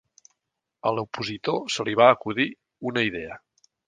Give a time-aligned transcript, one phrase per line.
[0.89, 2.47] A l'opositor se li va acudir
[2.93, 3.37] una idea